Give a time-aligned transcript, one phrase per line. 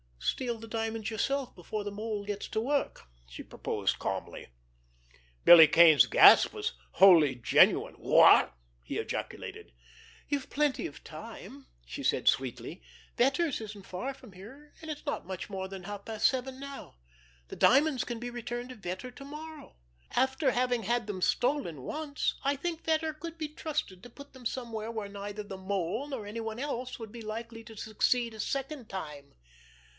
[0.17, 4.47] "Steal the diamonds yourself before the Mole gets to work," she proposed calmly.
[5.45, 7.95] Billy Kane's gasp was wholly genuine.
[7.95, 8.53] "What?"
[8.83, 9.71] he ejaculated.
[10.27, 12.81] "You've plenty of time," she said sweetly.
[13.17, 16.95] "Vetter's isn't far from here, and it's not much more than half past seven now.
[17.49, 19.75] The diamonds can be returned to Vetter tomorrow.
[20.15, 24.47] After having had them stolen once, I think Vetter could be trusted to put them
[24.47, 28.89] somewhere where neither the Mole nor anyone else would be likely to succeed a second
[28.89, 29.35] time."